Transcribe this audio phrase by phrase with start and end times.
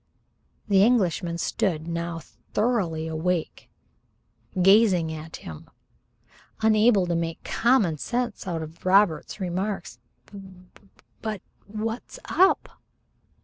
[0.67, 2.17] The Englishman stood, now
[2.55, 3.69] thoroughly awake,
[4.59, 5.69] gazing at him,
[6.61, 9.99] unable to make common sense out of Robert's remarks.
[10.25, 10.65] "B b
[11.21, 12.81] but what's up?